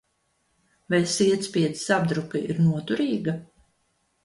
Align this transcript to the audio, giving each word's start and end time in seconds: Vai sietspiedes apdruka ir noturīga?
Vai 0.93 0.99
sietspiedes 1.17 1.85
apdruka 1.99 2.43
ir 2.49 2.65
noturīga? 2.71 3.39